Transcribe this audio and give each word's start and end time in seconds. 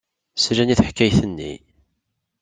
Slan 0.43 0.73
i 0.73 0.75
teḥkayt-nni. 0.79 1.53